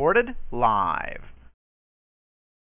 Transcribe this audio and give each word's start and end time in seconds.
Recorded 0.00 0.34
live. 0.50 1.20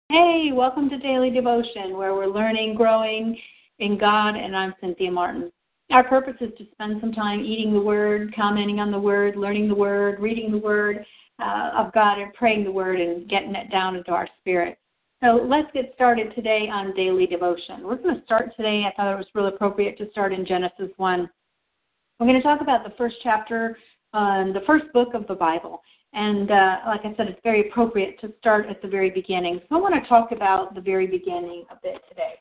Hey, 0.09 0.51
welcome 0.53 0.91
to 0.91 0.99
Daily 0.99 1.31
Devotion, 1.31 1.97
where 1.97 2.13
we're 2.13 2.27
learning, 2.27 2.75
growing 2.75 3.39
in 3.79 3.97
God, 3.97 4.35
and 4.35 4.57
I'm 4.57 4.75
Cynthia 4.81 5.13
Martin. 5.13 5.53
Our 5.93 6.03
purpose 6.03 6.35
is 6.41 6.51
to 6.59 6.67
spend 6.73 7.01
some 7.01 7.13
time 7.13 7.45
eating 7.45 7.73
the 7.73 7.81
Word, 7.81 8.35
commenting 8.35 8.81
on 8.81 8.91
the 8.91 8.99
Word, 8.99 9.37
learning 9.37 9.69
the 9.69 9.75
Word, 9.77 10.19
reading 10.19 10.51
the 10.51 10.59
Word 10.59 11.07
uh, 11.39 11.71
of 11.77 11.93
God, 11.93 12.19
and 12.19 12.35
praying 12.35 12.65
the 12.65 12.73
Word 12.73 13.01
and 13.01 13.31
getting 13.31 13.55
it 13.55 13.71
down 13.71 13.95
into 13.95 14.11
our 14.11 14.29
spirit. 14.41 14.77
So 15.23 15.41
let's 15.49 15.71
get 15.73 15.93
started 15.95 16.35
today 16.35 16.69
on 16.69 16.93
daily 16.97 17.27
devotion. 17.27 17.85
We're 17.85 18.03
going 18.03 18.17
to 18.17 18.25
start 18.25 18.51
today. 18.57 18.83
I 18.85 18.93
thought 18.97 19.13
it 19.13 19.17
was 19.17 19.29
really 19.35 19.55
appropriate 19.55 19.97
to 19.99 20.11
start 20.11 20.33
in 20.33 20.45
Genesis 20.45 20.91
1. 20.97 21.31
We're 22.19 22.27
going 22.27 22.37
to 22.37 22.43
talk 22.43 22.63
about 22.63 22.83
the 22.83 22.97
first 22.99 23.15
chapter, 23.23 23.79
um, 24.13 24.53
the 24.53 24.67
first 24.67 24.93
book 24.93 25.15
of 25.15 25.29
the 25.29 25.37
Bible. 25.37 25.83
And 26.13 26.51
uh, 26.51 26.77
like 26.87 27.03
I 27.05 27.15
said, 27.17 27.29
it's 27.29 27.41
very 27.45 27.69
appropriate 27.69 28.21
to 28.21 28.33
start 28.39 28.67
at 28.69 28.81
the 28.81 28.89
very 28.89 29.11
beginning. 29.11 29.61
So 29.69 29.77
I 29.77 29.81
want 29.81 29.95
to 30.03 30.09
talk 30.09 30.33
about 30.33 30.75
the 30.75 30.81
very 30.81 31.07
beginning 31.07 31.65
a 31.71 31.77
bit 31.83 32.01
today. 32.09 32.35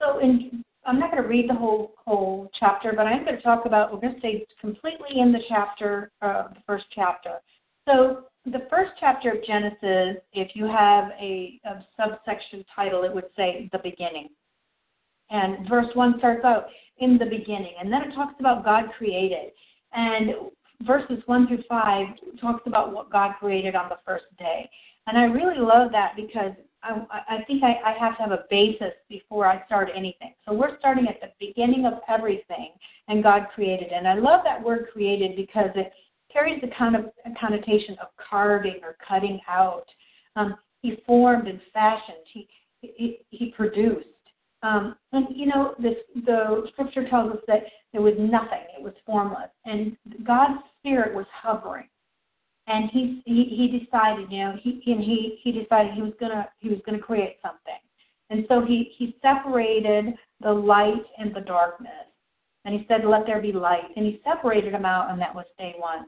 So 0.00 0.18
in 0.18 0.64
I'm 0.86 0.98
not 0.98 1.10
going 1.10 1.22
to 1.22 1.28
read 1.28 1.50
the 1.50 1.54
whole 1.54 1.94
whole 2.06 2.50
chapter, 2.58 2.92
but 2.96 3.06
I'm 3.06 3.24
going 3.24 3.36
to 3.36 3.42
talk 3.42 3.66
about. 3.66 3.92
We're 3.92 4.00
going 4.00 4.14
to 4.14 4.18
stay 4.20 4.46
completely 4.58 5.20
in 5.20 5.32
the 5.32 5.40
chapter, 5.48 6.10
uh, 6.22 6.48
the 6.48 6.60
first 6.66 6.86
chapter. 6.94 7.40
So 7.86 8.24
the 8.46 8.66
first 8.70 8.92
chapter 8.98 9.32
of 9.32 9.44
Genesis, 9.44 10.22
if 10.32 10.52
you 10.54 10.64
have 10.64 11.10
a, 11.20 11.60
a 11.66 11.84
subsection 11.98 12.64
title, 12.74 13.02
it 13.04 13.14
would 13.14 13.28
say 13.36 13.68
the 13.72 13.78
beginning. 13.78 14.28
And 15.30 15.68
verse 15.68 15.88
one 15.94 16.14
starts 16.18 16.44
out 16.44 16.66
in 16.98 17.18
the 17.18 17.26
beginning, 17.26 17.74
and 17.80 17.92
then 17.92 18.02
it 18.02 18.14
talks 18.14 18.34
about 18.40 18.64
God 18.64 18.84
created, 18.96 19.52
and 19.92 20.30
verses 20.82 21.22
one 21.26 21.46
through 21.46 21.62
five 21.68 22.06
talks 22.40 22.62
about 22.66 22.92
what 22.92 23.10
God 23.10 23.34
created 23.38 23.74
on 23.74 23.88
the 23.88 23.98
first 24.06 24.26
day. 24.38 24.68
And 25.06 25.18
I 25.18 25.24
really 25.24 25.58
love 25.58 25.90
that 25.92 26.12
because 26.16 26.52
I, 26.82 27.00
I 27.10 27.44
think 27.46 27.62
I, 27.64 27.74
I 27.84 27.96
have 27.98 28.16
to 28.18 28.22
have 28.22 28.32
a 28.32 28.44
basis 28.50 28.92
before 29.08 29.46
I 29.46 29.64
start 29.66 29.88
anything. 29.94 30.34
So 30.46 30.52
we're 30.52 30.78
starting 30.78 31.06
at 31.08 31.20
the 31.20 31.28
beginning 31.44 31.86
of 31.86 31.94
everything, 32.08 32.70
and 33.08 33.22
God 33.22 33.46
created. 33.54 33.88
And 33.92 34.06
I 34.06 34.14
love 34.14 34.42
that 34.44 34.62
word 34.62 34.86
created 34.92 35.34
because 35.34 35.70
it 35.74 35.92
carries 36.32 36.60
the 36.60 36.68
kind 36.78 36.94
of 36.94 37.06
connotation 37.40 37.96
of 38.00 38.08
carving 38.30 38.80
or 38.82 38.96
cutting 39.06 39.40
out. 39.48 39.86
Um, 40.36 40.56
he 40.82 41.02
formed 41.06 41.48
and 41.48 41.60
fashioned. 41.72 42.24
He 42.32 42.48
he, 42.80 43.18
he 43.30 43.52
produced. 43.56 44.06
Um, 44.62 44.96
and 45.12 45.26
you 45.30 45.46
know, 45.46 45.74
this 45.78 45.94
the 46.26 46.64
scripture 46.72 47.08
tells 47.08 47.32
us 47.32 47.38
that 47.46 47.62
there 47.92 48.02
was 48.02 48.14
nothing; 48.18 48.64
it 48.76 48.82
was 48.82 48.94
formless, 49.06 49.50
and 49.64 49.96
God's 50.24 50.60
spirit 50.78 51.14
was 51.14 51.26
hovering. 51.32 51.88
And 52.66 52.90
he 52.90 53.22
he, 53.24 53.44
he 53.44 53.78
decided, 53.78 54.30
you 54.30 54.38
know, 54.38 54.56
he 54.60 54.82
and 54.86 55.00
he 55.00 55.38
he 55.42 55.52
decided 55.52 55.94
he 55.94 56.02
was 56.02 56.12
gonna 56.18 56.48
he 56.58 56.68
was 56.68 56.80
gonna 56.84 56.98
create 56.98 57.36
something, 57.40 57.78
and 58.30 58.44
so 58.48 58.64
he 58.64 58.92
he 58.96 59.16
separated 59.22 60.14
the 60.40 60.52
light 60.52 61.04
and 61.18 61.34
the 61.34 61.40
darkness, 61.40 61.92
and 62.64 62.74
he 62.74 62.84
said, 62.88 63.04
"Let 63.04 63.26
there 63.26 63.40
be 63.40 63.52
light," 63.52 63.84
and 63.96 64.04
he 64.04 64.20
separated 64.24 64.74
them 64.74 64.84
out, 64.84 65.10
and 65.10 65.20
that 65.20 65.34
was 65.34 65.46
day 65.56 65.74
one. 65.78 66.06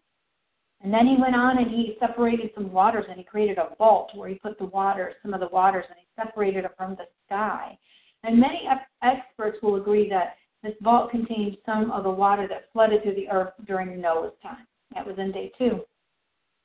And 0.83 0.93
then 0.93 1.07
he 1.07 1.17
went 1.21 1.37
on 1.37 1.59
and 1.59 1.71
he 1.71 1.97
separated 2.01 2.51
some 2.55 2.73
waters 2.73 3.05
and 3.09 3.19
he 3.19 3.25
created 3.25 3.59
a 3.59 3.75
vault 3.77 4.11
where 4.15 4.31
he 4.31 4.37
put 4.37 4.59
the 4.59 4.65
waters, 4.65 5.15
some 5.23 5.35
of 5.35 5.41
the 5.41 5.49
waters, 5.49 5.85
and 5.89 5.99
he 5.99 6.07
separated 6.17 6.65
it 6.65 6.71
from 6.77 6.95
the 6.95 7.05
sky. 7.27 7.79
And 8.25 8.39
many 8.39 8.69
experts 9.03 9.59
will 9.63 9.77
agree 9.77 10.09
that 10.11 10.37
this 10.63 10.75
vault 10.83 11.11
contained 11.11 11.57
some 11.65 11.91
of 11.91 12.05
the 12.05 12.11
water 12.11 12.47
that 12.49 12.71
flooded 12.73 13.03
through 13.03 13.15
the 13.15 13.31
earth 13.31 13.53
during 13.67 14.01
Noah's 14.01 14.33
time. 14.43 14.67
That 14.95 15.07
was 15.07 15.19
in 15.19 15.33
day 15.33 15.53
two. 15.57 15.81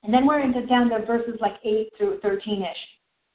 And 0.03 0.13
then 0.13 0.25
we're 0.25 0.41
into 0.41 0.65
down 0.67 0.89
to 0.89 1.05
verses 1.05 1.39
like 1.39 1.55
8 1.63 1.89
through 1.97 2.19
13 2.21 2.61
ish. 2.61 2.77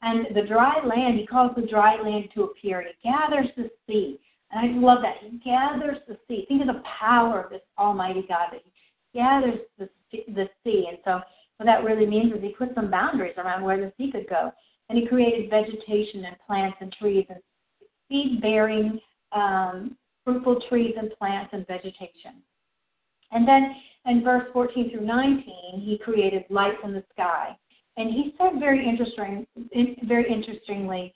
And 0.02 0.26
the 0.34 0.46
dry 0.46 0.84
land, 0.84 1.18
he 1.18 1.26
calls 1.26 1.52
the 1.56 1.66
dry 1.66 2.00
land 2.00 2.28
to 2.34 2.44
appear. 2.44 2.82
He 2.82 3.10
gathers 3.10 3.48
the 3.56 3.70
sea. 3.86 4.20
And 4.50 4.70
I 4.70 4.78
love 4.78 4.98
that. 5.02 5.16
He 5.20 5.38
gathers 5.38 5.98
the 6.08 6.16
sea. 6.26 6.44
Think 6.48 6.60
of 6.62 6.68
the 6.68 6.82
power 6.98 7.42
of 7.42 7.50
this 7.50 7.60
Almighty 7.78 8.24
God 8.28 8.48
that 8.52 8.62
he 8.64 9.18
gathers 9.18 9.60
the, 9.78 9.88
the 10.12 10.48
sea. 10.64 10.86
And 10.88 10.98
so 11.04 11.20
what 11.56 11.66
that 11.66 11.84
really 11.84 12.06
means 12.06 12.32
is 12.32 12.42
he 12.42 12.54
put 12.56 12.74
some 12.74 12.90
boundaries 12.90 13.34
around 13.36 13.62
where 13.62 13.78
the 13.78 13.92
sea 13.96 14.10
could 14.10 14.28
go. 14.28 14.52
And 14.88 14.98
he 14.98 15.06
created 15.06 15.50
vegetation 15.50 16.24
and 16.24 16.36
plants 16.46 16.78
and 16.80 16.92
trees 16.92 17.26
and 17.28 17.38
seed 18.10 18.42
bearing 18.42 19.00
um, 19.32 19.96
fruitful 20.24 20.60
trees 20.68 20.94
and 20.98 21.10
plants 21.18 21.50
and 21.54 21.66
vegetation. 21.66 22.42
And 23.32 23.46
then 23.46 23.74
in 24.06 24.22
verse 24.22 24.44
14 24.52 24.90
through 24.90 25.06
19, 25.06 25.44
he 25.80 25.98
created 26.02 26.44
light 26.50 26.74
from 26.80 26.92
the 26.92 27.04
sky. 27.12 27.56
And 27.96 28.10
he 28.10 28.34
said 28.38 28.58
very 28.58 28.86
interesting, 28.86 29.46
very 30.04 30.32
interestingly, 30.32 31.14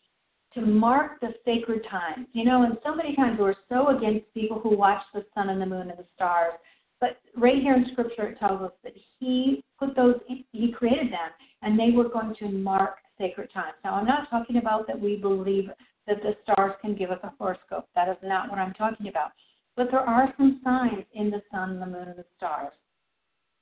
to 0.54 0.60
mark 0.60 1.21
the 1.21 1.34
sacred 1.44 1.84
times. 1.91 2.27
You 2.33 2.44
know, 2.44 2.62
and 2.62 2.78
so 2.84 2.94
many 2.94 3.16
times 3.16 3.38
we're 3.41 3.54
so 3.69 3.97
against 3.97 4.33
people 4.34 4.60
who 4.60 4.77
watch 4.77 5.03
the 5.12 5.25
sun 5.34 5.49
and 5.49 5.60
the 5.60 5.66
moon 5.66 5.91
and 5.91 5.99
the 5.99 6.06
stars. 6.15 6.53
But 7.00 7.19
right 7.37 7.60
here 7.60 7.75
in 7.75 7.87
Scripture, 7.93 8.28
it 8.28 8.38
tells 8.38 8.62
us 8.62 8.72
that 8.83 8.93
he 9.19 9.62
put 9.78 9.97
those, 9.97 10.16
he 10.53 10.72
created 10.72 11.09
them, 11.12 11.31
and 11.62 11.78
they 11.78 11.91
were 11.91 12.09
going 12.09 12.34
to 12.38 12.49
mark 12.49 12.97
sacred 13.19 13.53
times. 13.53 13.75
Now, 13.84 13.94
I'm 13.94 14.06
not 14.06 14.31
talking 14.31 14.56
about 14.56 14.87
that 14.87 15.00
we 15.00 15.16
believe 15.16 15.71
that 16.06 16.22
the 16.22 16.37
stars 16.42 16.72
can 16.81 16.94
give 16.94 17.10
us 17.10 17.19
a 17.22 17.32
horoscope. 17.38 17.88
That 17.94 18.09
is 18.09 18.16
not 18.22 18.50
what 18.50 18.59
I'm 18.59 18.75
talking 18.75 19.09
about. 19.09 19.32
But 19.76 19.91
there 19.91 20.00
are 20.00 20.32
some 20.37 20.60
signs 20.62 21.04
in 21.15 21.31
the 21.31 21.42
sun, 21.50 21.81
the 21.81 21.87
moon, 21.87 22.09
and 22.09 22.19
the 22.19 22.25
stars. 22.37 22.72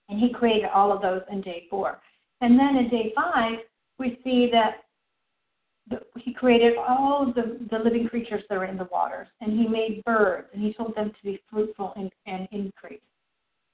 And 0.08 0.20
he 0.20 0.32
created 0.32 0.68
all 0.74 0.92
of 0.92 1.00
those 1.00 1.22
in 1.30 1.40
day 1.40 1.66
four. 1.70 2.00
And 2.40 2.58
then 2.58 2.76
in 2.76 2.88
day 2.88 3.12
five, 3.14 3.58
we 3.98 4.18
see 4.24 4.50
that 4.52 4.84
he 6.16 6.32
created 6.32 6.76
all 6.76 7.28
of 7.28 7.34
the, 7.34 7.58
the 7.70 7.78
living 7.78 8.08
creatures 8.08 8.42
that 8.48 8.58
are 8.58 8.64
in 8.64 8.76
the 8.76 8.88
waters. 8.90 9.28
And 9.40 9.58
he 9.58 9.66
made 9.66 10.02
birds, 10.04 10.48
and 10.52 10.62
he 10.62 10.72
told 10.74 10.94
them 10.94 11.10
to 11.10 11.24
be 11.24 11.40
fruitful 11.50 11.92
and, 11.96 12.10
and 12.26 12.48
increase. 12.50 13.00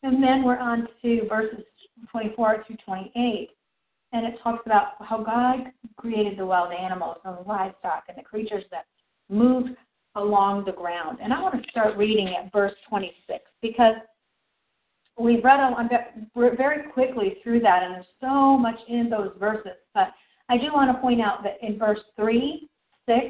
And 0.03 0.23
then 0.23 0.45
we're 0.45 0.59
on 0.59 0.87
to 1.03 1.27
verses 1.29 1.65
24 2.11 2.65
through 2.67 2.77
28. 2.85 3.51
And 4.13 4.27
it 4.27 4.39
talks 4.43 4.65
about 4.65 4.95
how 5.01 5.23
God 5.23 5.71
created 5.97 6.39
the 6.39 6.47
wild 6.47 6.73
animals 6.73 7.19
and 7.25 7.37
the 7.37 7.43
livestock 7.43 8.05
and 8.09 8.17
the 8.17 8.23
creatures 8.23 8.65
that 8.71 8.87
move 9.29 9.69
along 10.15 10.65
the 10.65 10.73
ground. 10.73 11.19
And 11.23 11.33
I 11.33 11.41
want 11.43 11.63
to 11.63 11.71
start 11.71 11.97
reading 11.97 12.35
at 12.35 12.51
verse 12.53 12.73
26 12.89 13.45
because 13.61 13.95
we've 15.19 15.45
read 15.45 15.61
very 16.35 16.91
quickly 16.93 17.37
through 17.43 17.61
that, 17.61 17.83
and 17.83 17.95
there's 17.95 18.07
so 18.21 18.57
much 18.57 18.79
in 18.89 19.11
those 19.11 19.33
verses. 19.39 19.73
But 19.95 20.13
I 20.49 20.57
do 20.57 20.73
want 20.73 20.95
to 20.95 21.01
point 21.01 21.21
out 21.21 21.43
that 21.43 21.59
in 21.63 21.79
verse 21.79 22.01
3, 22.17 22.69
6, 23.07 23.21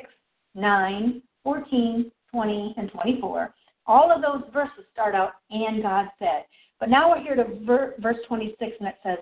9, 0.54 1.22
14, 1.44 2.12
20, 2.30 2.74
and 2.76 2.90
24, 2.90 3.54
all 3.86 4.12
of 4.12 4.22
those 4.22 4.42
verses 4.52 4.84
start 4.92 5.14
out, 5.14 5.32
and 5.50 5.82
God 5.82 6.06
said. 6.18 6.44
But 6.78 6.90
now 6.90 7.10
we're 7.10 7.22
here 7.22 7.34
to 7.36 7.44
ver- 7.64 7.94
verse 7.98 8.18
26, 8.28 8.76
and 8.78 8.88
it 8.88 8.96
says, 9.02 9.18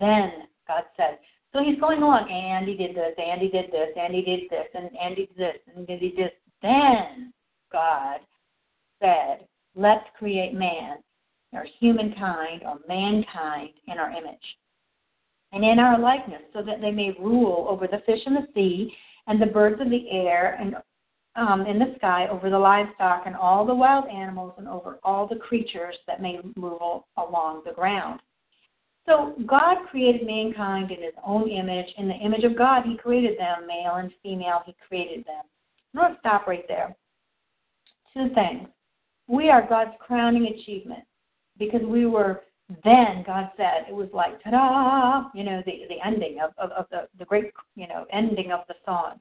Then 0.00 0.32
God 0.66 0.84
said. 0.96 1.18
So 1.52 1.62
he's 1.62 1.78
going 1.78 2.02
along, 2.02 2.30
and 2.30 2.66
he 2.66 2.74
did 2.74 2.96
this, 2.96 3.14
and 3.18 3.40
he 3.40 3.48
did 3.48 3.70
this, 3.70 3.88
and 3.96 4.14
he 4.14 4.22
did 4.22 4.40
this, 4.50 4.66
and, 4.74 4.90
and 4.98 5.16
he 5.16 5.26
did 5.26 5.36
this, 5.36 5.56
and 5.76 5.86
he 5.88 5.96
did 6.08 6.16
this. 6.16 6.32
Then 6.62 7.32
God 7.70 8.20
said, 9.00 9.46
Let's 9.74 10.04
create 10.18 10.54
man, 10.54 10.98
or 11.52 11.66
humankind, 11.80 12.62
or 12.64 12.78
mankind 12.88 13.70
in 13.86 13.98
our 13.98 14.10
image, 14.10 14.56
and 15.52 15.64
in 15.64 15.78
our 15.78 15.98
likeness, 15.98 16.42
so 16.52 16.62
that 16.62 16.80
they 16.80 16.90
may 16.90 17.16
rule 17.18 17.66
over 17.68 17.86
the 17.86 18.02
fish 18.06 18.20
in 18.26 18.34
the 18.34 18.46
sea, 18.54 18.92
and 19.26 19.40
the 19.40 19.46
birds 19.46 19.80
of 19.80 19.90
the 19.90 20.10
air, 20.10 20.58
and 20.60 20.76
um, 21.36 21.66
in 21.66 21.78
the 21.78 21.94
sky, 21.96 22.28
over 22.30 22.50
the 22.50 22.58
livestock, 22.58 23.22
and 23.26 23.34
all 23.34 23.64
the 23.64 23.74
wild 23.74 24.06
animals, 24.08 24.54
and 24.58 24.68
over 24.68 24.98
all 25.04 25.26
the 25.26 25.36
creatures 25.36 25.96
that 26.06 26.20
may 26.20 26.38
move 26.56 27.02
along 27.16 27.62
the 27.64 27.72
ground. 27.72 28.20
So 29.06 29.34
God 29.46 29.78
created 29.90 30.26
mankind 30.26 30.90
in 30.90 31.02
his 31.02 31.14
own 31.24 31.48
image. 31.50 31.86
In 31.98 32.08
the 32.08 32.14
image 32.14 32.44
of 32.44 32.56
God, 32.56 32.84
he 32.84 32.96
created 32.96 33.38
them, 33.38 33.66
male 33.66 33.96
and 33.96 34.12
female, 34.22 34.62
he 34.64 34.74
created 34.86 35.24
them. 35.24 35.42
I'm 35.94 36.00
going 36.00 36.14
to 36.14 36.20
stop 36.20 36.46
right 36.46 36.64
there. 36.68 36.94
Two 38.14 38.28
things. 38.34 38.68
We 39.26 39.50
are 39.50 39.66
God's 39.68 39.96
crowning 39.98 40.46
achievement. 40.46 41.04
because 41.58 41.82
we 41.82 42.06
were 42.06 42.42
then 42.84 43.22
God 43.26 43.50
said 43.56 43.84
it 43.88 43.94
was 43.94 44.08
like 44.12 44.42
ta-da, 44.42 45.28
you 45.34 45.44
know, 45.44 45.62
the 45.66 45.82
the 45.88 46.06
ending 46.06 46.38
of, 46.42 46.52
of, 46.56 46.70
of 46.70 46.86
the 46.90 47.08
the 47.18 47.24
great 47.24 47.52
you 47.74 47.86
know 47.86 48.06
ending 48.12 48.52
of 48.52 48.60
the 48.68 48.74
song. 48.84 49.18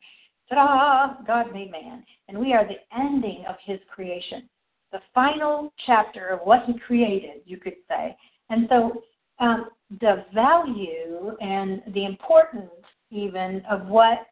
Ta-da! 0.49 1.21
God 1.25 1.51
made 1.53 1.71
man, 1.71 2.03
and 2.27 2.37
we 2.37 2.53
are 2.53 2.65
the 2.65 2.79
ending 2.97 3.43
of 3.47 3.55
His 3.65 3.79
creation, 3.93 4.47
the 4.91 4.99
final 5.13 5.73
chapter 5.85 6.27
of 6.29 6.39
what 6.41 6.63
He 6.65 6.77
created, 6.79 7.41
you 7.45 7.57
could 7.57 7.75
say. 7.89 8.15
And 8.49 8.67
so, 8.69 9.01
um, 9.41 9.65
the 9.99 10.23
value 10.33 11.35
and 11.41 11.81
the 11.93 12.05
importance, 12.05 12.71
even 13.09 13.61
of 13.69 13.87
what 13.87 14.27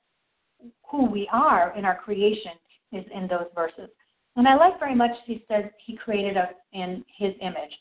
who 0.90 1.06
we 1.06 1.28
are 1.32 1.76
in 1.78 1.86
our 1.86 1.98
creation, 1.98 2.52
is 2.92 3.06
in 3.14 3.28
those 3.28 3.48
verses. 3.54 3.90
And 4.36 4.48
I 4.48 4.56
like 4.56 4.80
very 4.80 4.96
much 4.96 5.12
He 5.26 5.44
says 5.50 5.66
He 5.86 5.98
created 5.98 6.38
us 6.38 6.54
in 6.72 7.04
His 7.18 7.34
image. 7.42 7.74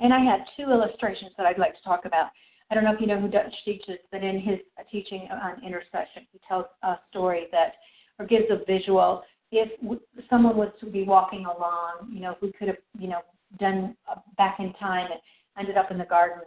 And 0.00 0.12
I 0.12 0.18
had 0.18 0.40
two 0.56 0.70
illustrations 0.70 1.30
that 1.36 1.46
I'd 1.46 1.58
like 1.58 1.76
to 1.76 1.82
talk 1.82 2.04
about. 2.04 2.30
I 2.70 2.74
don't 2.74 2.84
know 2.84 2.92
if 2.92 3.00
you 3.00 3.06
know 3.06 3.20
who 3.20 3.28
Dutch 3.28 3.54
Sheets, 3.64 3.84
but 4.10 4.24
in 4.24 4.40
his 4.40 4.58
teaching 4.90 5.28
on 5.30 5.64
intercession, 5.64 6.26
he 6.32 6.40
tells 6.48 6.64
a 6.82 6.96
story 7.10 7.46
that, 7.52 7.74
or 8.18 8.26
gives 8.26 8.46
a 8.50 8.64
visual. 8.66 9.22
If 9.52 9.70
someone 10.28 10.56
was 10.56 10.70
to 10.80 10.86
be 10.86 11.04
walking 11.04 11.44
along, 11.46 12.10
you 12.12 12.20
know, 12.20 12.32
if 12.32 12.38
we 12.42 12.52
could 12.52 12.68
have, 12.68 12.78
you 12.98 13.08
know, 13.08 13.20
done 13.60 13.96
back 14.36 14.56
in 14.58 14.72
time 14.74 15.12
and 15.12 15.20
ended 15.58 15.76
up 15.76 15.90
in 15.90 15.98
the 15.98 16.04
garden, 16.04 16.42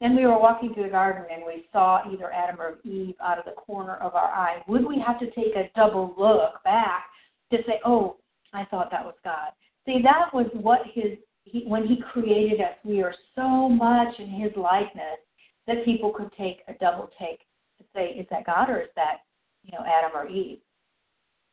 and 0.00 0.16
we 0.16 0.26
were 0.26 0.38
walking 0.38 0.72
through 0.72 0.84
the 0.84 0.90
garden 0.90 1.24
and 1.30 1.42
we 1.46 1.66
saw 1.72 2.00
either 2.10 2.32
Adam 2.32 2.60
or 2.60 2.78
Eve 2.84 3.14
out 3.22 3.38
of 3.38 3.44
the 3.44 3.52
corner 3.52 3.96
of 3.96 4.14
our 4.14 4.30
eye, 4.30 4.62
would 4.66 4.86
we 4.86 5.02
have 5.06 5.20
to 5.20 5.30
take 5.32 5.54
a 5.56 5.70
double 5.76 6.14
look 6.16 6.62
back 6.64 7.04
to 7.52 7.58
say, 7.66 7.80
oh, 7.84 8.16
I 8.54 8.64
thought 8.64 8.90
that 8.90 9.04
was 9.04 9.14
God? 9.22 9.50
See, 9.86 10.00
that 10.02 10.32
was 10.32 10.46
what 10.54 10.80
his 10.94 11.18
he, 11.44 11.64
when 11.66 11.86
he 11.86 12.02
created 12.12 12.60
us, 12.60 12.74
we 12.84 13.02
are 13.02 13.14
so 13.34 13.68
much 13.68 14.14
in 14.18 14.28
his 14.28 14.52
likeness 14.56 15.18
that 15.66 15.84
people 15.84 16.12
could 16.12 16.30
take 16.38 16.58
a 16.68 16.74
double 16.74 17.10
take 17.18 17.40
to 17.78 17.84
say, 17.94 18.10
is 18.10 18.26
that 18.30 18.46
God 18.46 18.70
or 18.70 18.80
is 18.80 18.88
that, 18.94 19.22
you 19.64 19.72
know, 19.72 19.84
Adam 19.84 20.12
or 20.14 20.28
Eve? 20.28 20.58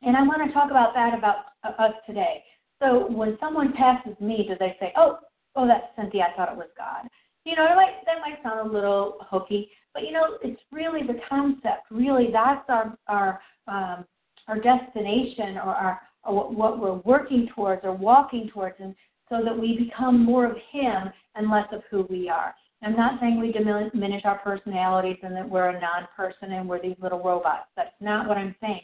And 0.02 0.16
I 0.16 0.22
want 0.22 0.46
to 0.46 0.52
talk 0.52 0.70
about 0.70 0.94
that 0.94 1.16
about 1.16 1.36
uh, 1.64 1.82
us 1.82 1.94
today. 2.06 2.44
So 2.80 3.10
when 3.10 3.36
someone 3.40 3.72
passes 3.72 4.14
me, 4.20 4.46
do 4.48 4.54
they 4.58 4.76
say, 4.78 4.92
oh, 4.96 5.18
oh, 5.56 5.66
that's 5.66 5.86
Cynthia, 5.96 6.28
I 6.32 6.36
thought 6.36 6.52
it 6.52 6.56
was 6.58 6.68
God? 6.76 7.08
You 7.44 7.56
know, 7.56 7.74
might, 7.74 8.04
that 8.04 8.20
might 8.20 8.42
sound 8.42 8.68
a 8.68 8.72
little 8.72 9.18
hokey, 9.20 9.70
but 9.94 10.02
you 10.02 10.12
know, 10.12 10.38
it's 10.42 10.60
really 10.70 11.00
the 11.06 11.18
concept. 11.28 11.90
Really, 11.90 12.28
that's 12.32 12.64
our 12.68 12.96
our 13.08 13.40
um, 13.66 14.04
our 14.48 14.60
destination 14.60 15.56
or 15.56 15.74
our 15.74 16.00
or 16.24 16.50
what 16.50 16.78
we're 16.78 17.00
working 17.04 17.48
towards 17.54 17.82
or 17.84 17.92
walking 17.94 18.50
towards. 18.52 18.76
And 18.80 18.94
so 19.28 19.42
that 19.44 19.58
we 19.58 19.78
become 19.78 20.24
more 20.24 20.46
of 20.46 20.56
Him 20.72 21.10
and 21.34 21.50
less 21.50 21.66
of 21.72 21.82
who 21.90 22.06
we 22.10 22.28
are. 22.28 22.54
I'm 22.82 22.96
not 22.96 23.18
saying 23.20 23.40
we 23.40 23.50
diminish 23.50 24.22
our 24.24 24.38
personalities 24.38 25.16
and 25.22 25.34
that 25.34 25.48
we're 25.48 25.70
a 25.70 25.80
non 25.80 26.06
person 26.16 26.52
and 26.52 26.68
we're 26.68 26.80
these 26.80 26.96
little 27.00 27.22
robots. 27.22 27.66
That's 27.76 27.94
not 28.00 28.28
what 28.28 28.38
I'm 28.38 28.54
saying. 28.60 28.82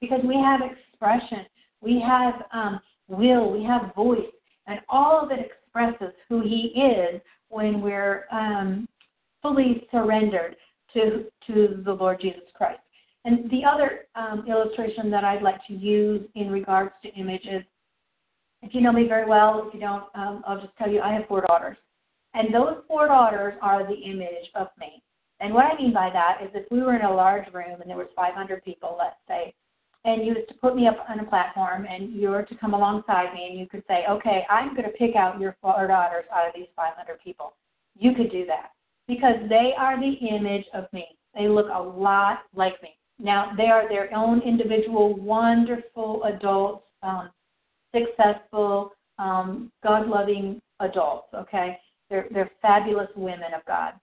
Because 0.00 0.20
we 0.24 0.34
have 0.34 0.60
expression, 0.62 1.46
we 1.80 2.02
have 2.04 2.34
um, 2.52 2.80
will, 3.08 3.52
we 3.52 3.62
have 3.64 3.94
voice, 3.94 4.20
and 4.66 4.80
all 4.88 5.20
of 5.22 5.30
it 5.30 5.50
expresses 5.76 6.14
who 6.28 6.42
He 6.42 6.72
is 6.80 7.20
when 7.48 7.80
we're 7.80 8.24
um, 8.32 8.88
fully 9.42 9.86
surrendered 9.90 10.56
to, 10.94 11.24
to 11.46 11.82
the 11.84 11.92
Lord 11.92 12.20
Jesus 12.20 12.42
Christ. 12.54 12.80
And 13.24 13.50
the 13.50 13.62
other 13.64 14.06
um, 14.14 14.44
illustration 14.48 15.10
that 15.10 15.24
I'd 15.24 15.42
like 15.42 15.58
to 15.66 15.74
use 15.74 16.22
in 16.34 16.50
regards 16.50 16.92
to 17.02 17.08
images 17.14 17.62
if 18.62 18.74
you 18.74 18.80
know 18.80 18.92
me 18.92 19.06
very 19.06 19.28
well, 19.28 19.64
if 19.66 19.74
you 19.74 19.80
don't, 19.80 20.04
um, 20.14 20.42
I'll 20.46 20.60
just 20.60 20.76
tell 20.76 20.90
you 20.90 21.00
I 21.00 21.12
have 21.12 21.28
four 21.28 21.42
daughters. 21.42 21.76
And 22.34 22.52
those 22.52 22.78
four 22.88 23.06
daughters 23.06 23.54
are 23.62 23.86
the 23.86 23.94
image 23.94 24.50
of 24.54 24.68
me. 24.78 25.02
And 25.40 25.54
what 25.54 25.66
I 25.66 25.76
mean 25.76 25.92
by 25.92 26.10
that 26.12 26.38
is 26.42 26.50
if 26.54 26.70
we 26.70 26.82
were 26.82 26.96
in 26.96 27.04
a 27.04 27.14
large 27.14 27.52
room 27.52 27.80
and 27.80 27.88
there 27.88 27.96
was 27.96 28.08
500 28.16 28.64
people, 28.64 28.96
let's 28.98 29.16
say, 29.28 29.54
and 30.06 30.24
you 30.24 30.34
was 30.34 30.44
to 30.48 30.54
put 30.54 30.76
me 30.76 30.86
up 30.86 31.04
on 31.08 31.18
a 31.18 31.24
platform 31.24 31.84
and 31.84 32.12
you 32.12 32.28
were 32.28 32.44
to 32.44 32.54
come 32.56 32.74
alongside 32.74 33.34
me 33.34 33.48
and 33.50 33.58
you 33.58 33.66
could 33.66 33.82
say, 33.88 34.04
okay, 34.08 34.46
I'm 34.48 34.70
going 34.70 34.84
to 34.84 34.96
pick 34.96 35.16
out 35.16 35.40
your 35.40 35.56
four 35.60 35.86
daughters 35.88 36.24
out 36.32 36.46
of 36.46 36.54
these 36.54 36.68
500 36.76 37.18
people. 37.22 37.54
You 37.98 38.14
could 38.14 38.30
do 38.30 38.46
that 38.46 38.70
because 39.08 39.34
they 39.48 39.72
are 39.76 39.98
the 39.98 40.12
image 40.26 40.64
of 40.72 40.84
me. 40.92 41.06
They 41.34 41.48
look 41.48 41.66
a 41.72 41.82
lot 41.82 42.42
like 42.54 42.80
me. 42.82 42.90
Now, 43.18 43.52
they 43.56 43.66
are 43.66 43.88
their 43.88 44.14
own 44.14 44.42
individual, 44.42 45.16
wonderful 45.16 46.22
adults, 46.24 46.84
um, 47.02 47.30
successful, 47.94 48.92
um, 49.18 49.72
God 49.82 50.06
loving 50.06 50.60
adults, 50.80 51.28
okay? 51.34 51.78
They're, 52.10 52.28
they're 52.30 52.50
fabulous 52.62 53.08
women 53.16 53.54
of 53.56 53.64
God. 53.66 53.94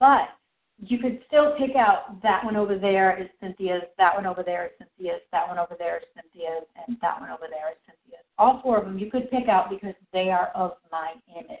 But 0.00 0.30
you 0.78 0.98
could 0.98 1.20
still 1.26 1.54
pick 1.56 1.76
out 1.76 2.22
that 2.22 2.44
one 2.44 2.56
over 2.56 2.78
there 2.78 3.20
is 3.20 3.28
Cynthia's, 3.40 3.82
that 3.98 4.14
one 4.14 4.26
over 4.26 4.42
there 4.42 4.66
is 4.66 4.72
Cynthia's, 4.78 5.20
that 5.32 5.48
one 5.48 5.58
over 5.58 5.76
there 5.78 5.98
is 5.98 6.04
Cynthia's, 6.14 6.66
and 6.86 6.96
that 7.00 7.20
one 7.20 7.30
over 7.30 7.46
there 7.48 7.70
is 7.70 7.78
Cynthia's. 7.86 8.24
All 8.38 8.60
four 8.62 8.78
of 8.78 8.84
them 8.84 8.98
you 8.98 9.10
could 9.10 9.30
pick 9.30 9.48
out 9.48 9.70
because 9.70 9.94
they 10.12 10.30
are 10.30 10.50
of 10.54 10.72
my 10.90 11.12
image. 11.36 11.58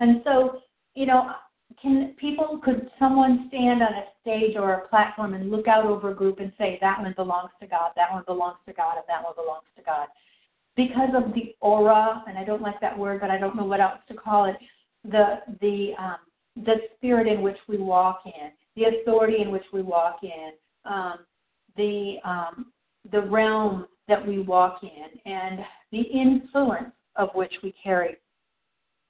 And 0.00 0.20
so, 0.24 0.60
you 0.94 1.06
know, 1.06 1.30
can 1.80 2.14
people 2.18 2.60
could 2.64 2.90
someone 2.98 3.46
stand 3.48 3.82
on 3.82 3.92
a 3.92 4.04
stage 4.20 4.56
or 4.56 4.74
a 4.74 4.88
platform 4.88 5.34
and 5.34 5.50
look 5.50 5.68
out 5.68 5.86
over 5.86 6.10
a 6.10 6.14
group 6.14 6.40
and 6.40 6.52
say 6.58 6.78
that 6.80 7.00
one 7.00 7.14
belongs 7.16 7.50
to 7.60 7.66
God, 7.66 7.92
that 7.96 8.12
one 8.12 8.24
belongs 8.26 8.58
to 8.66 8.72
God, 8.72 8.96
and 8.96 9.04
that 9.08 9.22
one 9.22 9.34
belongs 9.36 9.66
to 9.76 9.82
God? 9.82 10.08
because 10.76 11.10
of 11.14 11.34
the 11.34 11.54
aura, 11.60 12.24
and 12.26 12.38
I 12.38 12.44
don't 12.44 12.62
like 12.62 12.80
that 12.80 12.98
word, 12.98 13.20
but 13.20 13.30
I 13.30 13.38
don't 13.38 13.56
know 13.56 13.64
what 13.64 13.80
else 13.80 13.98
to 14.08 14.14
call 14.14 14.46
it, 14.46 14.56
the 15.04 15.40
the 15.60 15.92
um, 15.98 16.16
the 16.56 16.76
spirit 16.96 17.26
in 17.26 17.42
which 17.42 17.56
we 17.68 17.78
walk 17.78 18.22
in, 18.26 18.50
the 18.76 18.84
authority 18.84 19.40
in 19.40 19.50
which 19.50 19.64
we 19.72 19.82
walk 19.82 20.20
in, 20.22 20.52
um, 20.84 21.18
the 21.76 22.16
um, 22.24 22.66
the 23.10 23.20
realm 23.20 23.86
that 24.08 24.24
we 24.24 24.40
walk 24.40 24.80
in, 24.82 25.32
and 25.32 25.60
the 25.92 26.00
influence 26.00 26.92
of 27.16 27.30
which 27.34 27.52
we 27.62 27.74
carry. 27.82 28.16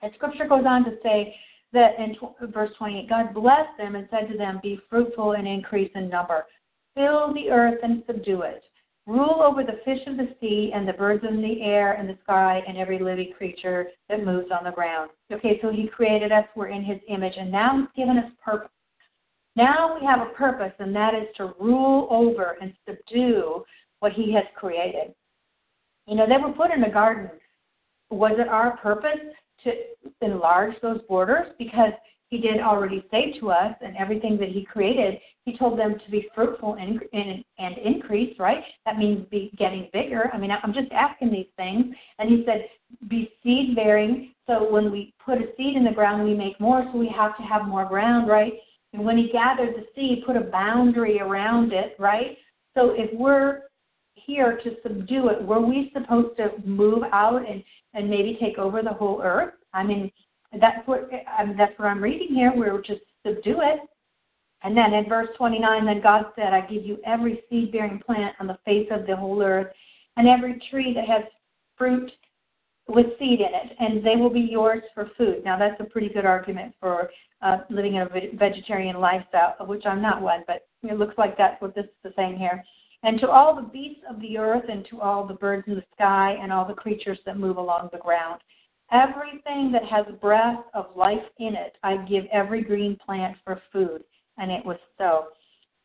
And 0.02 0.12
Scripture 0.14 0.46
goes 0.46 0.64
on 0.66 0.84
to 0.84 0.96
say 1.02 1.34
that 1.72 1.98
in 1.98 2.16
verse 2.52 2.70
28, 2.78 3.08
God 3.08 3.34
blessed 3.34 3.76
them 3.78 3.96
and 3.96 4.08
said 4.10 4.30
to 4.30 4.38
them, 4.38 4.60
"Be 4.62 4.80
fruitful 4.88 5.32
and 5.32 5.46
increase 5.46 5.90
in 5.94 6.08
number, 6.08 6.46
fill 6.94 7.32
the 7.34 7.50
earth 7.50 7.80
and 7.82 8.02
subdue 8.06 8.42
it." 8.42 8.62
Rule 9.06 9.42
over 9.42 9.62
the 9.62 9.80
fish 9.84 10.00
of 10.06 10.16
the 10.16 10.34
sea 10.40 10.72
and 10.74 10.88
the 10.88 10.94
birds 10.94 11.24
in 11.28 11.42
the 11.42 11.62
air 11.62 11.92
and 11.92 12.08
the 12.08 12.16
sky 12.22 12.62
and 12.66 12.78
every 12.78 12.98
living 12.98 13.32
creature 13.36 13.88
that 14.08 14.24
moves 14.24 14.50
on 14.50 14.64
the 14.64 14.70
ground. 14.70 15.10
Okay, 15.30 15.58
so 15.60 15.70
He 15.70 15.86
created 15.86 16.32
us, 16.32 16.46
we're 16.56 16.68
in 16.68 16.82
His 16.82 16.98
image, 17.08 17.34
and 17.36 17.52
now 17.52 17.78
He's 17.78 18.04
given 18.04 18.16
us 18.16 18.30
purpose. 18.42 18.70
Now 19.56 19.98
we 19.98 20.06
have 20.06 20.20
a 20.20 20.32
purpose, 20.32 20.72
and 20.78 20.96
that 20.96 21.14
is 21.14 21.28
to 21.36 21.54
rule 21.60 22.08
over 22.10 22.56
and 22.62 22.72
subdue 22.88 23.64
what 24.00 24.12
He 24.12 24.32
has 24.32 24.44
created. 24.54 25.14
You 26.06 26.16
know, 26.16 26.26
they 26.26 26.38
were 26.38 26.52
put 26.52 26.70
in 26.70 26.84
a 26.84 26.90
garden. 26.90 27.30
Was 28.10 28.36
it 28.38 28.48
our 28.48 28.76
purpose 28.78 29.20
to 29.64 29.72
enlarge 30.22 30.74
those 30.80 31.00
borders? 31.08 31.48
Because 31.58 31.92
he 32.34 32.40
did 32.40 32.60
already 32.60 33.04
say 33.12 33.38
to 33.38 33.52
us 33.52 33.74
and 33.80 33.96
everything 33.96 34.36
that 34.38 34.48
he 34.48 34.64
created, 34.64 35.20
he 35.44 35.56
told 35.56 35.78
them 35.78 35.94
to 36.04 36.10
be 36.10 36.28
fruitful 36.34 36.74
and, 36.74 37.00
and, 37.12 37.44
and 37.58 37.78
increase, 37.78 38.36
right? 38.40 38.64
That 38.86 38.98
means 38.98 39.28
be 39.30 39.52
getting 39.56 39.88
bigger. 39.92 40.30
I 40.32 40.38
mean, 40.38 40.50
I'm 40.50 40.74
just 40.74 40.90
asking 40.90 41.30
these 41.30 41.46
things. 41.56 41.94
And 42.18 42.28
he 42.28 42.44
said, 42.44 42.68
be 43.08 43.30
seed 43.42 43.76
bearing. 43.76 44.32
So 44.48 44.68
when 44.68 44.90
we 44.90 45.14
put 45.24 45.38
a 45.38 45.46
seed 45.56 45.76
in 45.76 45.84
the 45.84 45.92
ground, 45.92 46.24
we 46.24 46.34
make 46.34 46.58
more, 46.58 46.84
so 46.90 46.98
we 46.98 47.08
have 47.16 47.36
to 47.36 47.42
have 47.44 47.68
more 47.68 47.84
ground, 47.84 48.28
right? 48.28 48.54
And 48.92 49.04
when 49.04 49.16
he 49.16 49.30
gathered 49.30 49.74
the 49.76 49.86
seed, 49.94 50.24
put 50.26 50.36
a 50.36 50.40
boundary 50.40 51.20
around 51.20 51.72
it, 51.72 51.94
right? 52.00 52.36
So 52.76 52.94
if 52.96 53.16
we're 53.16 53.62
here 54.14 54.58
to 54.64 54.76
subdue 54.82 55.28
it, 55.28 55.40
were 55.40 55.60
we 55.60 55.92
supposed 55.94 56.36
to 56.38 56.50
move 56.64 57.04
out 57.12 57.48
and, 57.48 57.62
and 57.92 58.10
maybe 58.10 58.38
take 58.40 58.58
over 58.58 58.82
the 58.82 58.92
whole 58.92 59.20
earth? 59.22 59.54
I 59.72 59.84
mean, 59.84 60.10
that's 60.60 60.86
what 60.86 61.10
um, 61.38 61.54
that's 61.56 61.78
what 61.78 61.86
I'm 61.86 62.02
reading 62.02 62.34
here. 62.34 62.52
We're 62.54 62.80
just 62.80 63.02
subdue 63.26 63.60
it. 63.62 63.80
And 64.62 64.74
then 64.74 64.94
in 64.94 65.08
verse 65.08 65.28
29, 65.36 65.84
then 65.84 66.00
God 66.02 66.24
said, 66.34 66.54
I 66.54 66.62
give 66.62 66.84
you 66.84 66.98
every 67.04 67.42
seed 67.50 67.70
bearing 67.70 68.00
plant 68.04 68.34
on 68.40 68.46
the 68.46 68.58
face 68.64 68.88
of 68.90 69.06
the 69.06 69.14
whole 69.14 69.42
earth, 69.42 69.66
and 70.16 70.26
every 70.26 70.60
tree 70.70 70.94
that 70.94 71.06
has 71.06 71.22
fruit 71.76 72.10
with 72.88 73.06
seed 73.18 73.40
in 73.40 73.54
it, 73.54 73.76
and 73.78 74.04
they 74.04 74.16
will 74.16 74.30
be 74.30 74.40
yours 74.40 74.82
for 74.94 75.10
food. 75.18 75.42
Now, 75.44 75.58
that's 75.58 75.80
a 75.80 75.84
pretty 75.84 76.08
good 76.08 76.24
argument 76.24 76.74
for 76.80 77.10
uh, 77.42 77.58
living 77.68 77.94
in 77.94 78.02
a 78.02 78.36
vegetarian 78.36 79.00
lifestyle, 79.00 79.54
of 79.58 79.68
which 79.68 79.84
I'm 79.86 80.02
not 80.02 80.22
one, 80.22 80.44
but 80.46 80.66
it 80.82 80.98
looks 80.98 81.16
like 81.18 81.36
that's 81.36 81.60
what 81.60 81.74
this 81.74 81.86
is 82.04 82.12
saying 82.16 82.36
here. 82.36 82.62
And 83.02 83.20
to 83.20 83.28
all 83.28 83.54
the 83.54 83.68
beasts 83.68 84.02
of 84.08 84.20
the 84.20 84.38
earth, 84.38 84.64
and 84.68 84.86
to 84.90 85.00
all 85.00 85.26
the 85.26 85.34
birds 85.34 85.64
in 85.66 85.74
the 85.74 85.84
sky, 85.94 86.36
and 86.40 86.50
all 86.52 86.66
the 86.66 86.74
creatures 86.74 87.18
that 87.26 87.38
move 87.38 87.58
along 87.58 87.90
the 87.92 87.98
ground. 87.98 88.40
Everything 88.92 89.72
that 89.72 89.84
has 89.84 90.06
breath 90.20 90.60
of 90.74 90.86
life 90.96 91.24
in 91.38 91.54
it, 91.54 91.76
I 91.82 91.96
give 91.98 92.24
every 92.32 92.62
green 92.62 92.96
plant 93.04 93.36
for 93.44 93.60
food. 93.72 94.04
And 94.38 94.50
it 94.50 94.64
was 94.64 94.78
so. 94.98 95.28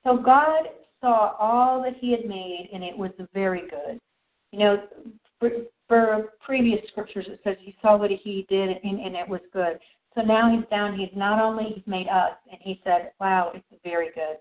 So 0.03 0.18
God 0.18 0.65
saw 1.01 1.36
all 1.39 1.82
that 1.84 1.96
He 2.00 2.12
had 2.12 2.25
made, 2.25 2.70
and 2.74 2.84
it 2.84 2.98
was 2.98 3.12
very 3.34 3.62
good. 3.62 4.00
You 4.51 4.60
know, 4.60 4.84
for 5.89 6.29
previous 6.39 6.79
scriptures 6.89 7.25
it 7.27 7.39
says 7.44 7.58
he 7.60 7.75
saw 7.82 7.98
what 7.98 8.12
he 8.12 8.46
did 8.48 8.70
and, 8.84 9.00
and 9.00 9.15
it 9.15 9.27
was 9.27 9.41
good. 9.51 9.79
So 10.15 10.22
now 10.22 10.56
he's 10.56 10.68
down. 10.70 10.98
He's 10.98 11.10
not 11.15 11.41
only 11.41 11.65
he's 11.75 11.88
made 11.88 12.08
us, 12.08 12.34
and 12.50 12.60
he 12.62 12.82
said, 12.84 13.12
"Wow, 13.20 13.51
it's 13.53 13.84
very 13.84 14.10
good." 14.13 14.38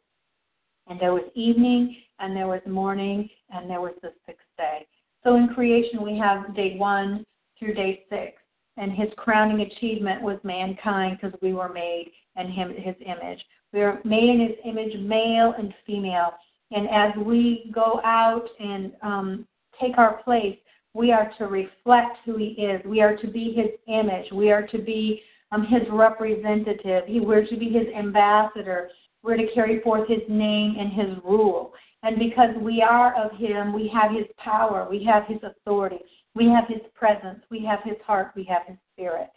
And 0.86 0.98
there 0.98 1.12
was 1.12 1.30
evening, 1.34 1.96
and 2.18 2.34
there 2.34 2.46
was 2.46 2.62
morning, 2.66 3.28
and 3.50 3.68
there 3.68 3.80
was 3.80 3.94
the 4.02 4.12
sixth 4.26 4.46
day. 4.56 4.86
So 5.24 5.36
in 5.36 5.48
creation, 5.48 6.02
we 6.02 6.16
have 6.18 6.54
day 6.56 6.76
one 6.76 7.24
through 7.58 7.74
day 7.74 8.04
six, 8.08 8.40
and 8.78 8.92
his 8.92 9.08
crowning 9.16 9.60
achievement 9.60 10.22
was 10.22 10.38
mankind 10.44 11.18
because 11.20 11.38
we 11.42 11.52
were 11.52 11.68
made 11.68 12.10
in 12.36 12.50
him 12.50 12.72
his 12.76 12.94
image. 13.04 13.40
We 13.72 13.82
are 13.82 14.00
made 14.04 14.30
in 14.30 14.40
his 14.40 14.56
image, 14.64 14.98
male 15.00 15.54
and 15.58 15.74
female. 15.86 16.30
And 16.70 16.88
as 16.88 17.12
we 17.24 17.70
go 17.74 18.00
out 18.04 18.46
and 18.60 18.92
um, 19.02 19.46
take 19.80 19.98
our 19.98 20.22
place, 20.22 20.56
we 20.94 21.12
are 21.12 21.30
to 21.38 21.46
reflect 21.46 22.18
who 22.24 22.36
he 22.36 22.46
is. 22.46 22.80
We 22.84 23.00
are 23.00 23.16
to 23.16 23.26
be 23.26 23.52
his 23.54 23.70
image. 23.86 24.26
We 24.32 24.50
are 24.50 24.66
to 24.68 24.78
be 24.78 25.22
um, 25.52 25.66
his 25.66 25.82
representative. 25.90 27.04
He, 27.06 27.20
we're 27.20 27.46
to 27.46 27.56
be 27.56 27.70
his 27.70 27.86
ambassador. 27.96 28.90
We're 29.22 29.36
to 29.36 29.46
carry 29.54 29.80
forth 29.80 30.08
his 30.08 30.22
name 30.28 30.76
and 30.78 30.92
his 30.92 31.18
rule. 31.24 31.72
And 32.02 32.18
because 32.18 32.50
we 32.60 32.82
are 32.82 33.14
of 33.16 33.36
him, 33.38 33.72
we 33.72 33.90
have 33.92 34.12
his 34.12 34.26
power, 34.38 34.86
we 34.88 35.04
have 35.04 35.24
his 35.26 35.38
authority, 35.42 35.98
we 36.38 36.46
have 36.46 36.68
his 36.68 36.80
presence, 36.94 37.40
we 37.50 37.64
have 37.64 37.80
his 37.84 37.96
heart, 38.06 38.30
we 38.36 38.44
have 38.44 38.62
his 38.66 38.76
spirit. 38.92 39.28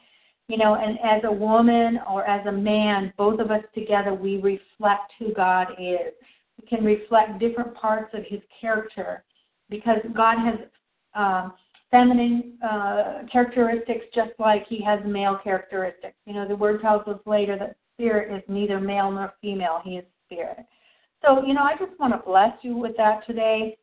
You 0.47 0.57
know, 0.57 0.75
and 0.75 0.99
as 0.99 1.23
a 1.23 1.31
woman 1.31 1.99
or 2.09 2.25
as 2.25 2.45
a 2.45 2.51
man, 2.51 3.13
both 3.17 3.39
of 3.39 3.51
us 3.51 3.63
together, 3.73 4.13
we 4.13 4.37
reflect 4.37 5.11
who 5.17 5.33
God 5.33 5.67
is. 5.79 6.13
We 6.61 6.67
can 6.67 6.85
reflect 6.85 7.39
different 7.39 7.73
parts 7.75 8.13
of 8.13 8.23
his 8.27 8.41
character 8.59 9.23
because 9.69 9.99
God 10.15 10.37
has 10.39 10.59
um, 11.15 11.53
feminine 11.89 12.57
uh, 12.63 13.23
characteristics 13.31 14.05
just 14.13 14.31
like 14.39 14.65
he 14.67 14.83
has 14.83 14.99
male 15.05 15.39
characteristics. 15.43 16.15
You 16.25 16.33
know, 16.33 16.47
the 16.47 16.55
word 16.55 16.81
tells 16.81 17.07
us 17.07 17.19
later 17.25 17.57
that 17.57 17.77
spirit 17.95 18.35
is 18.35 18.43
neither 18.47 18.79
male 18.79 19.11
nor 19.11 19.33
female, 19.41 19.81
he 19.83 19.97
is 19.97 20.05
spirit. 20.25 20.65
So, 21.23 21.45
you 21.45 21.53
know, 21.53 21.63
I 21.63 21.73
just 21.77 21.97
want 21.99 22.13
to 22.13 22.19
bless 22.25 22.53
you 22.61 22.75
with 22.75 22.97
that 22.97 23.25
today 23.27 23.77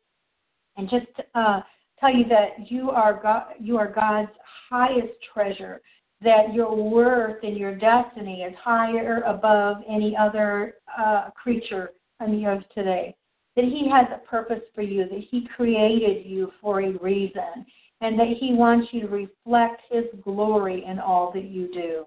and 0.77 0.89
just 0.89 1.07
uh, 1.35 1.61
tell 1.99 2.13
you 2.13 2.25
that 2.29 2.69
you 2.69 2.91
are 2.91 3.19
God, 3.21 3.53
you 3.59 3.77
are 3.77 3.91
God's 3.91 4.31
highest 4.69 5.13
treasure, 5.33 5.81
that 6.21 6.53
your 6.53 6.75
worth 6.75 7.43
and 7.43 7.57
your 7.57 7.75
destiny 7.75 8.41
is 8.43 8.53
higher 8.61 9.21
above 9.21 9.77
any 9.89 10.15
other 10.17 10.75
uh, 10.97 11.29
creature 11.31 11.91
on 12.19 12.31
the 12.31 12.45
earth 12.45 12.63
today. 12.73 13.15
That 13.55 13.65
He 13.65 13.89
has 13.91 14.05
a 14.13 14.25
purpose 14.27 14.61
for 14.75 14.81
you, 14.81 15.07
that 15.09 15.23
He 15.29 15.47
created 15.55 16.25
you 16.25 16.51
for 16.61 16.81
a 16.81 16.97
reason, 16.99 17.65
and 18.01 18.19
that 18.19 18.27
He 18.39 18.53
wants 18.53 18.87
you 18.91 19.01
to 19.01 19.07
reflect 19.07 19.81
His 19.89 20.05
glory 20.23 20.85
in 20.85 20.99
all 20.99 21.31
that 21.33 21.45
you 21.45 21.71
do. 21.73 22.05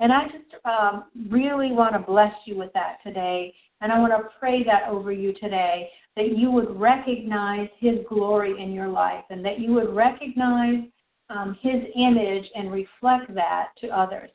And 0.00 0.12
I 0.12 0.24
just 0.24 0.64
um, 0.64 1.04
really 1.28 1.72
want 1.72 1.92
to 1.92 1.98
bless 1.98 2.32
you 2.46 2.56
with 2.56 2.72
that 2.72 2.96
today. 3.04 3.54
And 3.82 3.92
I 3.92 3.98
want 3.98 4.12
to 4.12 4.28
pray 4.38 4.64
that 4.64 4.88
over 4.88 5.12
you 5.12 5.34
today 5.34 5.90
that 6.16 6.36
you 6.36 6.50
would 6.50 6.78
recognize 6.78 7.68
His 7.78 7.98
glory 8.08 8.62
in 8.62 8.72
your 8.72 8.88
life 8.88 9.24
and 9.30 9.44
that 9.44 9.60
you 9.60 9.72
would 9.72 9.94
recognize 9.94 10.84
um, 11.28 11.56
His 11.60 11.82
image 11.96 12.44
and 12.54 12.72
reflect 12.72 13.34
that 13.34 13.68
to 13.80 13.88
others. 13.88 14.30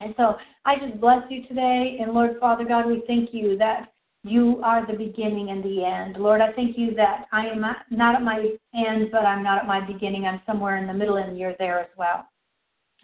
And 0.00 0.14
so 0.16 0.36
I 0.64 0.76
just 0.78 1.00
bless 1.00 1.22
you 1.30 1.46
today. 1.46 1.98
And 2.00 2.12
Lord 2.12 2.32
Father 2.40 2.64
God, 2.64 2.86
we 2.86 3.02
thank 3.06 3.30
you 3.32 3.56
that 3.58 3.92
you 4.24 4.60
are 4.62 4.86
the 4.86 4.96
beginning 4.96 5.50
and 5.50 5.64
the 5.64 5.84
end. 5.84 6.16
Lord, 6.16 6.40
I 6.40 6.52
thank 6.52 6.78
you 6.78 6.94
that 6.94 7.26
I 7.32 7.46
am 7.46 7.60
not 7.90 8.14
at 8.14 8.22
my 8.22 8.50
end, 8.74 9.08
but 9.10 9.24
I'm 9.24 9.42
not 9.42 9.58
at 9.58 9.66
my 9.66 9.84
beginning. 9.84 10.26
I'm 10.26 10.40
somewhere 10.46 10.76
in 10.76 10.86
the 10.86 10.94
middle, 10.94 11.16
and 11.16 11.36
you're 11.38 11.56
there 11.58 11.80
as 11.80 11.88
well. 11.96 12.26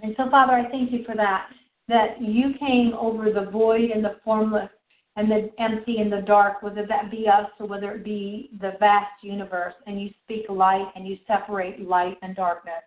And 0.01 0.15
so, 0.17 0.31
Father, 0.31 0.53
I 0.53 0.71
thank 0.71 0.93
you 0.93 1.05
for 1.05 1.17
that, 1.17 1.49
that 1.89 2.21
you 2.23 2.55
came 2.59 2.95
over 2.95 3.33
the 3.33 3.51
void 3.51 3.91
and 3.91 4.05
the 4.05 4.17
formless 4.25 4.71
and 5.19 5.29
the 5.29 5.51
empty 5.59 5.97
and 5.99 6.13
the 6.13 6.23
dark, 6.23 6.63
whether 6.63 6.87
that 6.87 7.11
be 7.11 7.27
us 7.27 7.51
or 7.59 7.67
whether 7.67 7.91
it 7.91 8.05
be 8.05 8.51
the 8.61 8.75
vast 8.79 9.23
universe, 9.23 9.75
and 9.89 10.01
you 10.01 10.11
speak 10.23 10.45
light 10.49 10.87
and 10.95 11.09
you 11.09 11.19
separate 11.27 11.81
light 11.81 12.17
and 12.23 12.37
darkness. 12.37 12.85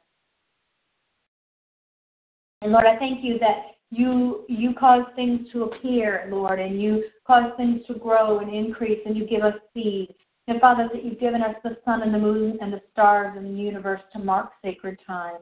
And 2.62 2.72
Lord, 2.72 2.86
I 2.86 2.98
thank 2.98 3.22
you 3.22 3.38
that 3.40 3.76
you 3.90 4.46
you 4.48 4.74
cause 4.80 5.04
things 5.18 5.52
to 5.52 5.64
appear, 5.64 6.30
Lord, 6.32 6.62
and 6.62 6.82
you 6.82 7.04
cause 7.28 7.52
things 7.58 7.82
to 7.88 7.96
grow 7.96 8.40
and 8.40 8.54
increase, 8.54 9.00
and 9.06 9.18
you 9.18 9.28
give 9.28 9.44
us 9.44 9.56
seed. 9.74 10.16
And 10.48 10.62
Father, 10.62 10.90
that 10.94 11.04
you've 11.04 11.20
given 11.20 11.42
us 11.42 11.56
the 11.64 11.78
sun 11.84 12.02
and 12.02 12.14
the 12.14 12.18
moon 12.18 12.58
and 12.62 12.72
the 12.72 12.82
stars 12.94 13.36
and 13.38 13.46
the 13.46 13.62
universe 13.62 14.02
to 14.14 14.20
mark 14.20 14.52
sacred 14.64 14.98
time. 15.06 15.40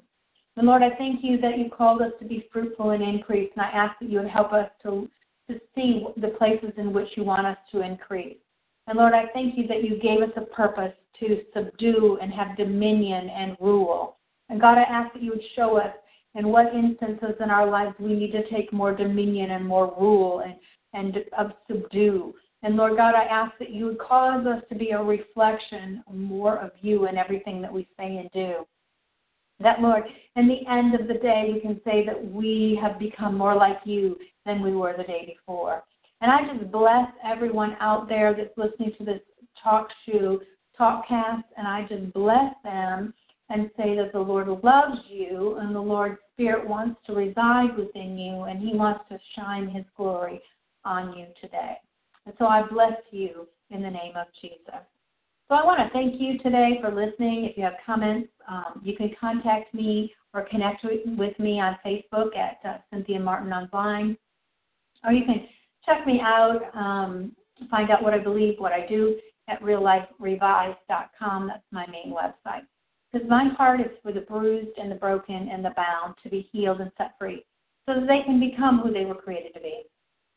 And 0.58 0.65
Lord, 0.65 0.81
I 0.81 0.96
thank 0.98 1.19
you 1.24 1.39
that 1.39 1.60
you 1.60 1.69
called 1.69 2.01
us 2.01 2.12
to 2.19 2.25
be 2.25 2.50
fruitful 2.51 2.89
and 2.89 3.03
increase, 3.03 3.51
and 3.55 3.63
I 3.63 3.69
ask 3.69 4.00
that 4.00 4.10
you 4.10 4.17
would 4.17 4.27
help 4.27 4.53
us 4.53 4.69
to, 4.84 5.08
to 5.50 5.60
see 5.75 6.06
the 6.18 6.29
places 6.29 6.72
in 6.77 6.94
which 6.94 7.10
you 7.15 7.24
want 7.24 7.46
us 7.46 7.58
to 7.72 7.82
increase. 7.82 8.38
And 8.88 8.98
Lord, 8.98 9.13
I 9.13 9.25
thank 9.34 9.58
you 9.58 9.68
that 9.68 9.84
you 9.84 10.00
gave 10.00 10.22
us 10.22 10.32
a 10.36 10.41
purpose 10.41 10.94
to 11.20 11.41
subdue 11.53 12.18
and 12.22 12.34
have 12.34 12.58
dominion 12.58 13.29
and 13.29 13.58
rule. 13.60 14.18
And 14.50 14.62
God, 14.62 14.77
I 14.77 14.84
ask 14.84 15.13
that 15.13 15.22
you 15.22 15.32
would 15.32 15.44
show 15.56 15.77
us 15.77 15.94
in 16.36 16.48
what 16.48 16.74
instances 16.74 17.36
in 17.39 17.50
our 17.50 17.70
lives 17.70 17.96
we 18.00 18.13
need 18.13 18.32
to 18.32 18.50
take 18.50 18.72
more 18.72 18.96
dominion 18.96 19.51
and 19.51 19.65
more 19.65 19.94
rule 20.00 20.39
and, 20.39 20.56
and 20.94 21.24
of 21.38 21.51
subdue. 21.68 22.34
And 22.63 22.75
Lord 22.75 22.98
God, 22.98 23.15
I 23.15 23.24
ask 23.24 23.58
that 23.60 23.72
you 23.72 23.86
would 23.86 24.00
cause 24.00 24.46
us 24.46 24.62
to 24.70 24.75
be 24.75 24.91
a 24.91 25.01
reflection 25.01 26.03
more 26.12 26.58
of 26.58 26.72
you 26.82 27.08
in 27.08 27.18
everything 27.18 27.62
that 27.62 27.74
we 27.74 27.88
say 27.98 28.18
and 28.18 28.29
do. 28.32 28.65
That, 29.62 29.82
Lord, 29.82 30.03
in 30.36 30.48
the 30.48 30.65
end 30.70 30.96
of 30.96 31.08
the 31.08 31.15
day, 31.15 31.51
we 31.53 31.60
can 31.60 31.82
say 31.84 32.06
that 32.06 32.32
we 32.32 32.79
have 32.82 32.98
become 32.98 33.38
more 33.38 33.56
like 33.56 33.79
you 33.84 34.18
than 34.46 34.62
we 34.62 34.75
were 34.75 34.96
the 34.98 35.03
day 35.03 35.25
before. 35.25 35.84
And 36.22 36.31
I 36.31 36.53
just 36.53 36.72
bless 36.72 37.08
everyone 37.24 37.77
out 37.79 38.10
there 38.10 38.36
that's 38.36 38.58
listening 38.58 38.93
to 38.98 39.05
this 39.05 39.22
talk 39.63 39.89
show, 40.05 40.39
talkcast, 40.79 41.43
and 41.58 41.67
I 41.67 41.86
just 41.88 42.13
bless 42.13 42.53
them 42.63 43.13
and 43.50 43.72
say 43.77 43.96
that 43.96 44.12
the 44.13 44.19
Lord 44.19 44.48
loves 44.48 45.00
you 45.10 45.58
and 45.60 45.75
the 45.75 45.79
Lord's 45.79 46.19
Spirit 46.34 46.67
wants 46.67 47.00
to 47.08 47.13
reside 47.13 47.75
within 47.77 48.17
you 48.17 48.43
and 48.43 48.60
He 48.60 48.75
wants 48.75 49.05
to 49.10 49.17
shine 49.36 49.69
His 49.69 49.86
glory 49.98 50.41
on 50.86 51.17
you 51.17 51.25
today. 51.41 51.77
And 52.25 52.36
so 52.38 52.46
I 52.46 52.63
bless 52.69 52.93
you 53.12 53.48
in 53.72 53.81
the 53.81 53.89
name 53.89 54.13
of 54.15 54.27
Jesus. 54.41 54.84
So 55.48 55.55
I 55.55 55.65
want 55.65 55.79
to 55.79 55.91
thank 55.91 56.22
you 56.22 56.38
today 56.39 56.77
for 56.79 56.89
listening. 56.93 57.46
If 57.46 57.58
you 57.58 57.63
have 57.63 57.74
comments, 57.84 58.29
um, 58.48 58.81
you 58.84 58.96
can 58.96 59.10
contact 59.19 59.74
me 59.74 60.13
or 60.34 60.43
connect 60.43 60.84
with 60.84 61.39
me 61.39 61.60
on 61.60 61.75
Facebook 61.84 62.38
at 62.38 62.60
uh, 62.63 62.77
Cynthia 62.91 63.19
Martin 63.19 63.51
Online, 63.51 64.15
or 65.06 65.12
you 65.12 65.25
can 65.25 65.48
check 65.86 66.06
me 66.06 66.20
out, 66.22 66.62
um, 66.75 67.34
find 67.70 67.89
out 67.91 68.03
what 68.03 68.13
I 68.13 68.20
believe, 68.20 68.56
what 68.58 68.72
I 68.72 68.86
do 68.88 69.20
at 69.48 69.62
realliferevised.com. 69.62 71.48
That's 71.48 71.63
my 71.72 71.86
main 71.88 72.13
website. 72.13 72.65
Because 73.12 73.27
my 73.27 73.50
heart 73.58 73.82
is 73.82 73.88
for 74.03 74.12
the 74.12 74.22
bruised 74.22 74.77
and 74.77 74.91
the 74.91 74.96
broken 74.96 75.50
and 75.51 75.65
the 75.65 75.74
bound 75.75 76.15
to 76.24 76.29
be 76.29 76.48
healed 76.51 76.79
and 76.79 76.91
set 76.98 77.18
free, 77.18 77.44
so 77.88 77.96
that 77.96 78.08
they 78.08 78.22
can 78.24 78.39
become 78.39 78.79
who 78.79 78.94
they 78.94 79.06
were 79.06 79.15
created 79.15 79.53
to 79.56 79.60
be. 79.60 79.84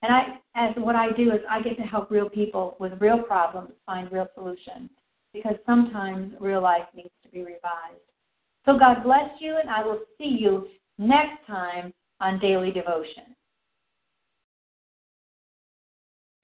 And 0.02 0.12
I, 0.12 0.22
as 0.56 0.74
what 0.76 0.96
I 0.96 1.12
do 1.12 1.30
is 1.32 1.40
I 1.48 1.62
get 1.62 1.76
to 1.76 1.82
help 1.82 2.10
real 2.10 2.28
people 2.28 2.76
with 2.80 2.92
real 3.00 3.22
problems 3.22 3.72
find 3.86 4.10
real 4.10 4.26
solutions 4.34 4.90
because 5.32 5.56
sometimes 5.64 6.34
real 6.40 6.62
life 6.62 6.86
needs 6.94 7.12
to 7.22 7.28
be 7.30 7.40
revised. 7.40 8.00
So 8.64 8.78
God 8.78 9.02
bless 9.02 9.30
you, 9.40 9.56
and 9.60 9.70
I 9.70 9.84
will 9.84 10.00
see 10.18 10.36
you 10.40 10.68
next 10.98 11.46
time 11.46 11.92
on 12.20 12.38
Daily 12.38 12.70
Devotion. 12.70 13.34